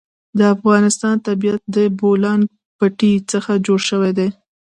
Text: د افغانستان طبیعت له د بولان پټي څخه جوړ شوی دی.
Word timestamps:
د 0.37 0.39
افغانستان 0.55 1.15
طبیعت 1.27 1.61
له 1.65 1.69
د 1.75 1.77
بولان 1.99 2.41
پټي 2.77 3.13
څخه 3.31 3.51
جوړ 3.65 3.79
شوی 3.89 4.11
دی. 4.17 4.29